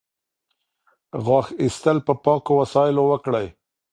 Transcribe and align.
غاښ 1.25 1.47
ایستل 1.61 1.97
په 2.07 2.13
پاکو 2.23 2.53
وسایلو 2.61 3.03
وکړئ. 3.11 3.47